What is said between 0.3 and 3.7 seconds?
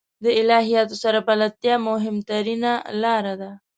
الهیاتو سره بلدتیا مهمترینه لاره ده.